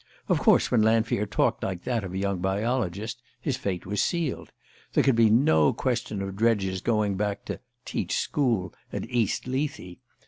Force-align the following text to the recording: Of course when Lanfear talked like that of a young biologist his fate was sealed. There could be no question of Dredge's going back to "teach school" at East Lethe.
Of 0.29 0.39
course 0.39 0.71
when 0.71 0.81
Lanfear 0.81 1.27
talked 1.27 1.61
like 1.61 1.83
that 1.83 2.03
of 2.03 2.11
a 2.11 2.17
young 2.17 2.39
biologist 2.39 3.21
his 3.39 3.55
fate 3.55 3.85
was 3.85 4.01
sealed. 4.01 4.51
There 4.93 5.03
could 5.03 5.15
be 5.15 5.29
no 5.29 5.73
question 5.73 6.23
of 6.23 6.35
Dredge's 6.35 6.81
going 6.81 7.17
back 7.17 7.45
to 7.45 7.59
"teach 7.85 8.17
school" 8.17 8.73
at 8.91 9.07
East 9.11 9.45
Lethe. 9.45 9.99